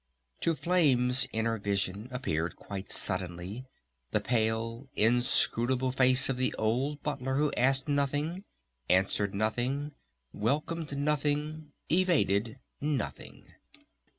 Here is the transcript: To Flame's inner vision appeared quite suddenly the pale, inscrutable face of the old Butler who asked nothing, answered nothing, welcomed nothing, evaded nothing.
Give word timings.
To 0.39 0.55
Flame's 0.55 1.27
inner 1.31 1.59
vision 1.59 2.07
appeared 2.09 2.55
quite 2.55 2.89
suddenly 2.89 3.65
the 4.09 4.19
pale, 4.19 4.87
inscrutable 4.95 5.91
face 5.91 6.27
of 6.27 6.37
the 6.37 6.55
old 6.55 7.03
Butler 7.03 7.35
who 7.35 7.51
asked 7.55 7.87
nothing, 7.87 8.43
answered 8.89 9.35
nothing, 9.35 9.91
welcomed 10.33 10.97
nothing, 10.97 11.73
evaded 11.91 12.57
nothing. 12.81 13.45